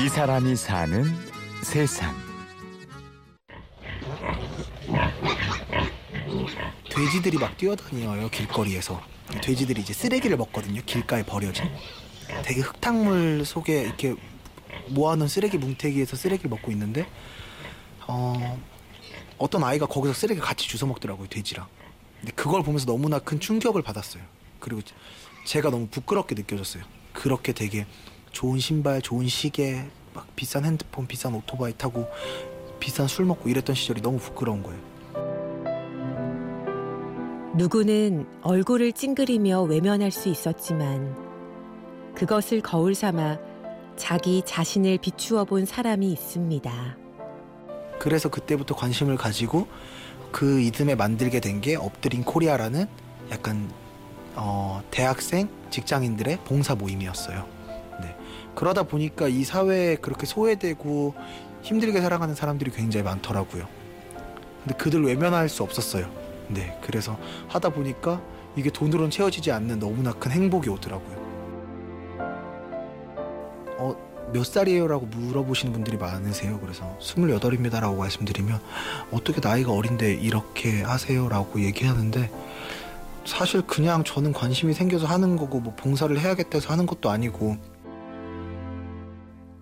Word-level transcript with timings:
이 0.00 0.08
사람이 0.08 0.56
사는 0.56 1.04
세상. 1.62 2.16
돼지들이 6.88 7.36
막 7.36 7.54
뛰어다녀요 7.58 8.30
길거리에서. 8.30 8.98
돼지들이 9.42 9.82
이제 9.82 9.92
쓰레기를 9.92 10.38
먹거든요 10.38 10.80
길가에 10.86 11.22
버려진. 11.22 11.66
되게 12.42 12.62
흙탕물 12.62 13.44
속에 13.44 13.82
이렇게 13.82 14.14
모아놓은 14.88 15.28
쓰레기 15.28 15.58
뭉태기에서 15.58 16.16
쓰레기를 16.16 16.48
먹고 16.48 16.72
있는데 16.72 17.06
어, 18.06 18.58
어떤 19.36 19.62
아이가 19.64 19.84
거기서 19.84 20.14
쓰레기 20.14 20.40
같이 20.40 20.66
주워 20.66 20.88
먹더라고요 20.88 21.28
돼지랑. 21.28 21.66
근데 22.20 22.32
그걸 22.32 22.62
보면서 22.62 22.86
너무나 22.86 23.18
큰 23.18 23.38
충격을 23.38 23.82
받았어요. 23.82 24.22
그리고 24.60 24.80
제가 25.44 25.68
너무 25.68 25.88
부끄럽게 25.88 26.34
느껴졌어요. 26.36 26.84
그렇게 27.12 27.52
되게 27.52 27.84
좋은 28.32 28.58
신발 28.58 29.02
좋은 29.02 29.28
시계 29.28 29.86
막 30.14 30.26
비싼 30.36 30.64
핸드폰 30.64 31.06
비싼 31.06 31.34
오토바이 31.34 31.72
타고 31.76 32.08
비싼 32.78 33.06
술 33.06 33.26
먹고 33.26 33.48
이랬던 33.48 33.74
시절이 33.74 34.00
너무 34.00 34.18
부끄러운 34.18 34.62
거예요 34.62 34.90
누구는 37.54 38.26
얼굴을 38.42 38.92
찡그리며 38.92 39.62
외면할 39.62 40.10
수 40.10 40.28
있었지만 40.28 41.14
그것을 42.14 42.60
거울 42.60 42.94
삼아 42.94 43.38
자기 43.96 44.42
자신을 44.46 44.98
비추어 44.98 45.44
본 45.44 45.66
사람이 45.66 46.10
있습니다. 46.10 46.96
그래서 47.98 48.30
그때부터 48.30 48.74
관심을 48.74 49.16
가지고 49.16 49.66
그 50.32 50.60
이듬해 50.60 50.94
만들게 50.94 51.40
된게 51.40 51.76
업드림코리아라는 51.76 52.86
약간 53.30 53.70
어, 54.36 54.82
대학생 54.90 55.48
직장인들의 55.68 56.38
봉사 56.44 56.74
모임이었어요. 56.74 57.59
네. 58.50 58.54
그러다 58.54 58.82
보니까 58.82 59.28
이 59.28 59.44
사회에 59.44 59.96
그렇게 59.96 60.26
소외되고 60.26 61.14
힘들게 61.62 62.00
살아가는 62.00 62.34
사람들이 62.34 62.70
굉장히 62.70 63.04
많더라고요. 63.04 63.66
근데 64.64 64.76
그들 64.76 65.04
외면할 65.04 65.48
수 65.48 65.62
없었어요. 65.62 66.10
네. 66.48 66.78
그래서 66.82 67.18
하다 67.48 67.70
보니까 67.70 68.20
이게 68.56 68.70
돈으로는 68.70 69.10
채워지지 69.10 69.52
않는 69.52 69.78
너무나 69.78 70.12
큰 70.12 70.32
행복이 70.32 70.68
오더라고요. 70.68 71.20
어, 73.78 74.30
몇 74.32 74.44
살이에요? 74.44 74.86
라고 74.86 75.06
물어보시는 75.06 75.72
분들이 75.72 75.96
많으세요. 75.96 76.58
그래서 76.60 76.96
28입니다. 77.00 77.80
라고 77.80 77.96
말씀드리면 77.96 78.60
어떻게 79.10 79.40
나이가 79.40 79.72
어린데 79.72 80.14
이렇게 80.14 80.82
하세요? 80.82 81.28
라고 81.28 81.62
얘기하는데 81.62 82.30
사실 83.24 83.62
그냥 83.62 84.02
저는 84.04 84.32
관심이 84.32 84.72
생겨서 84.74 85.06
하는 85.06 85.36
거고 85.36 85.60
뭐 85.60 85.74
봉사를 85.76 86.18
해야겠다 86.18 86.50
해서 86.54 86.72
하는 86.72 86.86
것도 86.86 87.10
아니고 87.10 87.56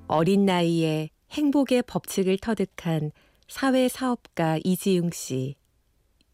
어린 0.09 0.47
나이에 0.47 1.11
행복의 1.31 1.83
법칙을 1.83 2.39
터득한 2.39 3.13
사회사업가 3.47 4.59
이지용 4.65 5.11
씨. 5.11 5.57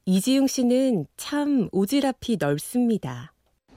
이지용 0.06 0.46
씨는 0.46 1.06
참 1.16 1.68
오지랖이 1.70 2.38
넓습니다. 2.38 3.32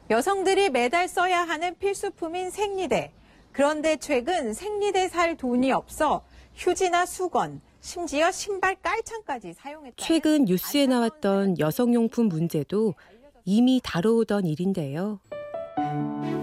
여성들이 0.09 0.69
매달 0.69 1.07
써야 1.07 1.41
하는 1.41 1.75
필수품인 1.79 2.51
생리대. 2.51 3.11
그런데 3.51 3.97
최근 3.97 4.53
생리대 4.53 5.07
살 5.09 5.35
돈이 5.35 5.71
없어 5.71 6.23
휴지나 6.55 7.07
수건, 7.07 7.61
심지어 7.81 8.31
신발 8.31 8.75
깔창까지 8.75 9.53
사용했다. 9.53 9.95
최근 9.97 10.45
뉴스에 10.45 10.85
나왔던 10.85 11.57
여성용품 11.57 12.27
문제도 12.27 12.93
이미 13.45 13.81
다뤄오던 13.83 14.45
일인데요. 14.45 15.19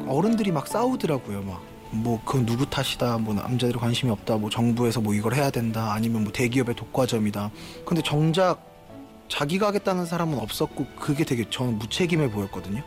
어른들이 0.08 0.50
막 0.50 0.66
싸우더라고요. 0.66 1.42
막. 1.42 1.73
뭐 1.90 2.20
그건 2.24 2.46
누구 2.46 2.68
탓이다. 2.68 3.18
뭐 3.18 3.34
남자들이 3.34 3.78
관심이 3.78 4.10
없다. 4.10 4.36
뭐 4.36 4.50
정부에서 4.50 5.00
뭐 5.00 5.14
이걸 5.14 5.34
해야 5.34 5.50
된다. 5.50 5.92
아니면 5.92 6.24
뭐 6.24 6.32
대기업의 6.32 6.74
독과점이다. 6.74 7.50
근데 7.84 8.02
정작 8.02 8.62
자기가 9.28 9.68
하겠다는 9.68 10.06
사람은 10.06 10.38
없었고 10.38 10.86
그게 10.98 11.24
되게 11.24 11.48
저는 11.48 11.78
무책임해 11.78 12.30
보였거든요. 12.30 12.82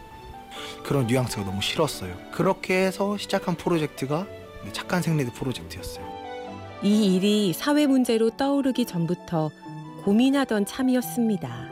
그런 0.84 1.08
뉘앙스가 1.08 1.44
너무 1.44 1.62
싫었어요. 1.62 2.16
그렇게 2.32 2.86
해서 2.86 3.18
시작한 3.18 3.56
프로젝트가 3.56 4.28
착한 4.72 5.02
생리대 5.02 5.32
프로젝트였어요. 5.34 6.06
이 6.84 7.16
일이 7.16 7.54
사회 7.54 7.88
문제로 7.88 8.30
떠오르기 8.30 8.86
전부터 8.86 9.50
고민하던 10.04 10.66
참이었습니다. 10.66 11.70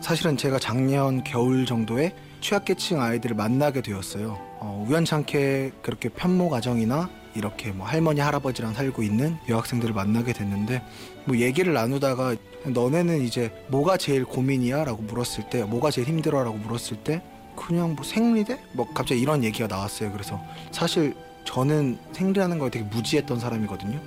사실은 0.00 0.36
제가 0.36 0.58
작년 0.58 1.24
겨울 1.24 1.66
정도에 1.66 2.14
취약계층 2.40 3.00
아이들을 3.00 3.36
만나게 3.36 3.82
되었어요. 3.82 4.49
어, 4.60 4.84
우연찮게 4.86 5.72
그렇게 5.82 6.10
편모 6.10 6.50
가정이나 6.50 7.08
이렇게 7.34 7.72
뭐 7.72 7.86
할머니 7.86 8.20
할아버지랑 8.20 8.74
살고 8.74 9.02
있는 9.02 9.38
여학생들을 9.48 9.94
만나게 9.94 10.32
됐는데 10.32 10.82
뭐 11.24 11.36
얘기를 11.38 11.72
나누다가 11.72 12.36
너네는 12.66 13.22
이제 13.22 13.50
뭐가 13.68 13.96
제일 13.96 14.24
고민이야라고 14.24 15.02
물었을 15.02 15.48
때 15.48 15.64
뭐가 15.64 15.90
제일 15.90 16.08
힘들어라고 16.08 16.58
물었을 16.58 16.98
때 16.98 17.22
그냥 17.56 17.94
뭐 17.94 18.04
생리대 18.04 18.60
뭐 18.72 18.86
갑자기 18.92 19.20
이런 19.20 19.44
얘기가 19.44 19.66
나왔어요. 19.66 20.12
그래서 20.12 20.40
사실 20.72 21.14
저는 21.44 21.98
생리하는 22.12 22.58
거에 22.58 22.70
되게 22.70 22.84
무지했던 22.84 23.38
사람이거든요. 23.40 23.98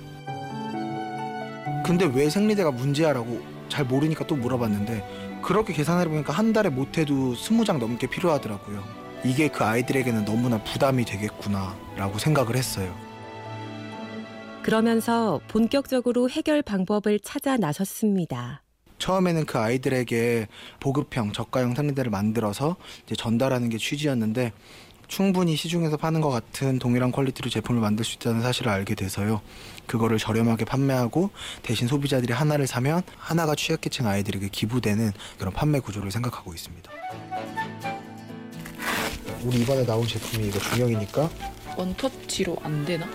근데 1.84 2.04
왜 2.06 2.30
생리대가 2.30 2.70
문제야라고 2.70 3.42
잘 3.68 3.84
모르니까 3.84 4.26
또 4.26 4.36
물어봤는데 4.36 5.40
그렇게 5.42 5.72
계산해 5.72 6.08
보니까 6.08 6.32
한 6.32 6.52
달에 6.52 6.68
못해도 6.68 7.34
스무 7.34 7.64
장 7.64 7.78
넘게 7.78 8.06
필요하더라고요. 8.06 9.03
이게 9.24 9.48
그 9.48 9.64
아이들에게는 9.64 10.24
너무나 10.24 10.62
부담이 10.62 11.04
되겠구나라고 11.06 12.18
생각을 12.18 12.56
했어요. 12.56 12.94
그러면서 14.62 15.40
본격적으로 15.48 16.28
해결 16.30 16.62
방법을 16.62 17.20
찾아 17.20 17.56
나섰습니다. 17.56 18.62
처음에는 18.98 19.44
그 19.44 19.58
아이들에게 19.58 20.48
보급형 20.80 21.32
저가형 21.32 21.74
생리대를 21.74 22.10
만들어서 22.10 22.76
전달하는 23.16 23.68
게 23.68 23.76
취지였는데 23.76 24.52
충분히 25.06 25.56
시중에서 25.56 25.98
파는 25.98 26.22
것 26.22 26.30
같은 26.30 26.78
동일한 26.78 27.12
퀄리티로 27.12 27.50
제품을 27.50 27.80
만들 27.80 28.04
수 28.04 28.14
있다는 28.16 28.40
사실을 28.40 28.72
알게 28.72 28.94
돼서요. 28.94 29.42
그거를 29.86 30.16
저렴하게 30.18 30.64
판매하고 30.64 31.30
대신 31.62 31.86
소비자들이 31.86 32.32
하나를 32.32 32.66
사면 32.66 33.02
하나가 33.18 33.54
취약계층 33.54 34.06
아이들에게 34.06 34.48
기부되는 34.48 35.12
그런 35.38 35.52
판매 35.52 35.80
구조를 35.80 36.10
생각하고 36.10 36.54
있습니다. 36.54 36.90
우리 39.44 39.60
이번에 39.60 39.84
나온 39.84 40.06
제품이 40.06 40.48
이거 40.48 40.58
중형이니까 40.58 41.28
원터치로 41.76 42.56
안 42.62 42.84
되나? 42.86 43.06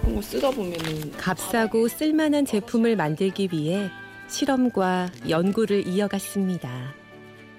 그런 0.00 0.14
거 0.16 0.22
쓰다 0.22 0.50
보면은 0.50 1.12
값싸고 1.12 1.88
쓸만한 1.88 2.44
제품을 2.44 2.96
만들기 2.96 3.48
위해 3.50 3.90
실험과 4.28 5.10
연구를 5.28 5.86
이어갔습니다. 5.86 6.92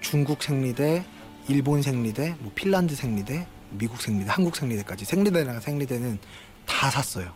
중국 0.00 0.42
생리대, 0.42 1.04
일본 1.48 1.82
생리대, 1.82 2.36
뭐 2.38 2.52
핀란드 2.54 2.94
생리대, 2.94 3.46
미국 3.70 4.00
생리대, 4.00 4.30
한국 4.30 4.54
생리대까지 4.54 5.04
생리대랑 5.04 5.60
생리대는 5.60 6.18
다 6.66 6.90
샀어요. 6.90 7.32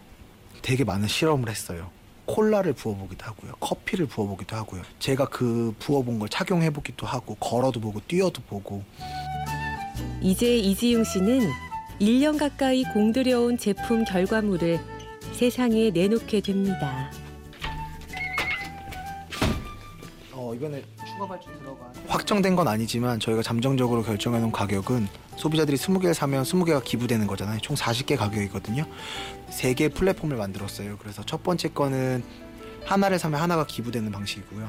되게 0.62 0.84
많은 0.84 1.08
실험을 1.08 1.48
했어요. 1.48 1.90
콜라를 2.26 2.72
부어보기도 2.72 3.24
하고요. 3.24 3.52
커피를 3.60 4.06
부어보기도 4.06 4.56
하고요. 4.56 4.82
제가 4.98 5.26
그 5.26 5.74
부어본 5.78 6.18
걸 6.18 6.28
착용해보기도 6.28 7.06
하고 7.06 7.34
걸어도 7.36 7.80
보고 7.80 8.00
뛰어도 8.06 8.42
보고 8.42 8.82
이제 10.26 10.56
이지용 10.58 11.04
씨는 11.04 11.48
1년 12.00 12.36
가까이 12.36 12.82
공들여온 12.92 13.58
제품 13.58 14.02
결과물을 14.04 14.80
세상에 15.32 15.90
내놓게 15.90 16.40
됩니다. 16.40 17.12
어, 20.32 20.52
이번에 20.52 20.82
추가 21.06 21.28
발주 21.28 21.46
들어간 21.60 21.92
확정된 22.08 22.56
건 22.56 22.66
아니지만 22.66 23.20
저희가 23.20 23.42
잠정적으로 23.42 24.02
결정해 24.02 24.40
놓은 24.40 24.50
가격은 24.50 25.06
소비자들이 25.36 25.76
20개를 25.76 26.12
사면 26.12 26.42
20개가 26.42 26.82
기부되는 26.82 27.24
거잖아요. 27.28 27.60
총 27.60 27.76
40개 27.76 28.16
가격이거든요. 28.16 28.84
3개 29.50 29.94
플랫폼을 29.94 30.36
만들었어요. 30.36 30.98
그래서 30.98 31.22
첫 31.24 31.44
번째 31.44 31.68
거는 31.68 32.24
하나를 32.84 33.20
사면 33.20 33.40
하나가 33.40 33.64
기부되는 33.64 34.10
방식이고요. 34.10 34.68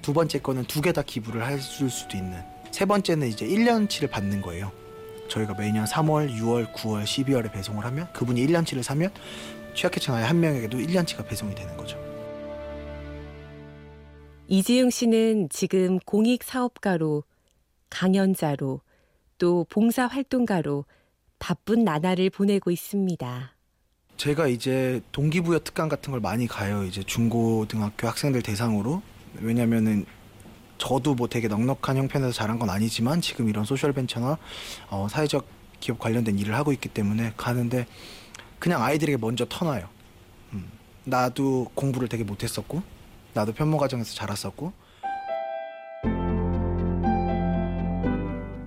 두 0.00 0.12
번째 0.12 0.38
거는 0.38 0.64
두 0.66 0.80
개 0.80 0.92
다 0.92 1.02
기부를 1.02 1.44
할 1.44 1.58
수도 1.58 2.16
있는. 2.16 2.40
세 2.70 2.84
번째는 2.84 3.26
이제 3.26 3.44
1년치를 3.46 4.08
받는 4.08 4.40
거예요. 4.42 4.70
저희가 5.32 5.54
매년 5.54 5.84
3월, 5.84 6.30
6월, 6.30 6.72
9월, 6.74 7.04
12월에 7.04 7.50
배송을 7.50 7.84
하면 7.86 8.12
그분이 8.12 8.46
1년치를 8.46 8.82
사면 8.82 9.10
취약계층 9.74 10.14
아이 10.14 10.24
한 10.24 10.40
명에게도 10.40 10.78
1년치가 10.78 11.26
배송이 11.26 11.54
되는 11.54 11.74
거죠. 11.76 11.98
이지용 14.48 14.90
씨는 14.90 15.48
지금 15.48 15.98
공익 16.00 16.44
사업가로 16.44 17.24
강연자로 17.88 18.80
또 19.38 19.66
봉사 19.70 20.06
활동가로 20.06 20.84
바쁜 21.38 21.84
나날을 21.84 22.28
보내고 22.28 22.70
있습니다. 22.70 23.54
제가 24.18 24.46
이제 24.48 25.00
동기부여 25.12 25.60
특강 25.60 25.88
같은 25.88 26.10
걸 26.10 26.20
많이 26.20 26.46
가요. 26.46 26.84
이제 26.84 27.02
중고등학교 27.02 28.06
학생들 28.06 28.42
대상으로. 28.42 29.02
왜냐면은 29.40 30.04
저도 30.82 31.14
뭐 31.14 31.28
되게 31.28 31.46
넉넉한 31.46 31.96
형편에서 31.96 32.32
자란 32.32 32.58
건 32.58 32.68
아니지만 32.68 33.20
지금 33.20 33.48
이런 33.48 33.64
소셜 33.64 33.92
벤처나 33.92 34.36
어, 34.90 35.06
사회적 35.08 35.46
기업 35.78 36.00
관련된 36.00 36.40
일을 36.40 36.56
하고 36.56 36.72
있기 36.72 36.88
때문에 36.88 37.34
가는데 37.36 37.86
그냥 38.58 38.82
아이들에게 38.82 39.16
먼저 39.18 39.46
터놔요. 39.48 39.88
나도 41.04 41.70
공부를 41.74 42.08
되게 42.08 42.24
못했었고 42.24 42.82
나도 43.32 43.52
편모 43.52 43.78
가정에서 43.78 44.12
자랐었고 44.14 44.72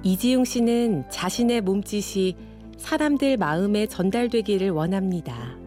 이지용 0.04 0.46
씨는 0.46 1.10
자신의 1.10 1.62
몸짓이 1.62 2.38
사람들 2.78 3.36
마음에 3.36 3.88
전달되기를 3.88 4.70
원합니다. 4.70 5.58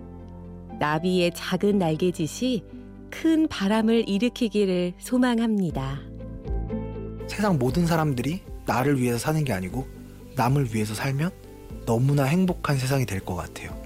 나비의 0.79 1.33
작은 1.35 1.79
날개짓이 1.79 2.65
큰 3.11 3.49
바람을 3.49 4.09
일으키기를 4.09 4.95
소망합니다. 4.99 6.18
세상 7.29 7.59
모든 7.59 7.87
사람들이 7.87 8.43
나를 8.67 9.01
위해서 9.01 9.19
사는 9.19 9.43
게 9.45 9.53
아니고 9.53 9.87
남을 10.37 10.75
위해서 10.75 10.95
살면 10.95 11.31
너무나 11.87 12.25
행복한 12.25 12.77
세상이 12.79 13.07
될 13.07 13.21
것 13.21 13.35
같아요. 13.35 13.77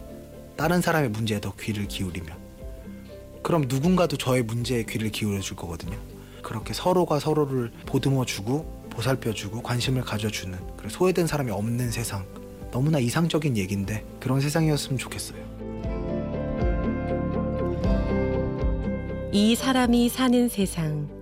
다른 0.57 0.81
사람의 0.81 1.11
문제에 1.11 1.41
더 1.41 1.55
귀를 1.57 1.87
기울이면. 1.89 2.37
그럼 3.43 3.65
누군가도 3.69 4.17
저의 4.17 4.43
문제에 4.43 4.85
귀를 4.85 5.11
기울여 5.11 5.41
줄 5.41 5.57
거거든요. 5.57 5.97
그렇게 6.43 6.73
서로가 6.73 7.19
서로를 7.19 7.73
보듬어 7.87 8.25
주고 8.25 8.83
보살펴 8.91 9.33
주고 9.33 9.63
관심을 9.63 10.03
가져 10.03 10.29
주는 10.29 10.59
소외된 10.89 11.27
사람이 11.27 11.51
없는 11.51 11.91
세상. 11.91 12.25
너무나 12.71 12.99
이상적인 12.99 13.57
얘기인데 13.57 14.05
그런 14.21 14.41
세상이었으면 14.41 14.99
좋겠어요. 14.99 15.43
이 19.33 19.55
사람이 19.57 20.09
사는 20.09 20.49
세상. 20.49 21.22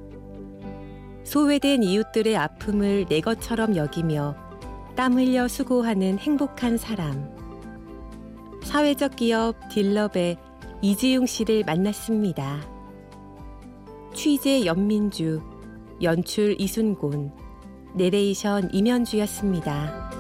소외된 1.25 1.83
이웃들의 1.83 2.37
아픔을 2.37 3.07
내 3.09 3.21
것처럼 3.21 3.77
여기며 3.77 4.37
땀 4.97 5.15
흘려 5.15 5.49
수고하는 5.49 6.19
행복한 6.19 6.77
사람. 6.77 7.31
사회적 8.63 9.17
기업 9.17 9.57
딜럽의 9.71 10.37
이지용 10.83 11.27
씨를 11.27 11.65
만났습니다. 11.65 12.61
취재 14.15 14.65
연민주, 14.65 15.41
연출 16.03 16.57
이순곤, 16.59 17.33
내레이션 17.95 18.71
임현주였습니다. 18.73 20.20